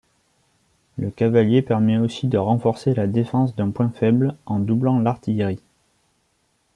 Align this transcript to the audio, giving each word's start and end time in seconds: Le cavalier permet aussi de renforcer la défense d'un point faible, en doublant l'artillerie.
Le 0.97 1.11
cavalier 1.11 1.61
permet 1.61 1.99
aussi 1.99 2.27
de 2.27 2.39
renforcer 2.39 2.95
la 2.95 3.05
défense 3.05 3.55
d'un 3.55 3.69
point 3.69 3.91
faible, 3.91 4.35
en 4.47 4.57
doublant 4.57 4.97
l'artillerie. 4.97 5.61